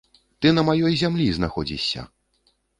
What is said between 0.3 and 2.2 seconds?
Ты на маёй зямлі знаходзішся!